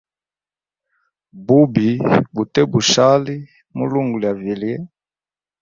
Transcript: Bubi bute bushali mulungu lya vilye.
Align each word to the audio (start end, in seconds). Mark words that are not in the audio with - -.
Bubi 1.45 1.89
bute 2.33 2.61
bushali 2.71 3.35
mulungu 3.77 4.15
lya 4.21 4.31
vilye. 4.39 4.75